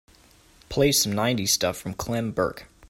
[0.67, 2.65] Play some nineties stuff from Clem Burke.